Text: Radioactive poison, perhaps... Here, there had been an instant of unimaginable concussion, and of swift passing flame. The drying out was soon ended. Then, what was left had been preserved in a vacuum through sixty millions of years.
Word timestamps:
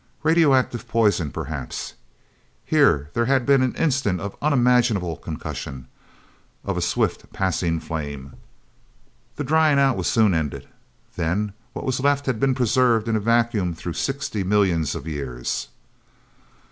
Radioactive 0.23 0.87
poison, 0.87 1.29
perhaps... 1.29 1.93
Here, 2.65 3.11
there 3.13 3.25
had 3.27 3.45
been 3.45 3.61
an 3.61 3.75
instant 3.75 4.19
of 4.19 4.35
unimaginable 4.41 5.15
concussion, 5.15 5.85
and 6.65 6.75
of 6.75 6.83
swift 6.83 7.31
passing 7.31 7.79
flame. 7.79 8.33
The 9.35 9.43
drying 9.43 9.77
out 9.77 9.97
was 9.97 10.07
soon 10.07 10.33
ended. 10.33 10.67
Then, 11.17 11.53
what 11.73 11.85
was 11.85 11.99
left 11.99 12.25
had 12.25 12.39
been 12.39 12.55
preserved 12.55 13.07
in 13.07 13.15
a 13.15 13.19
vacuum 13.19 13.75
through 13.75 13.93
sixty 13.93 14.43
millions 14.43 14.95
of 14.95 15.05
years. 15.07 15.67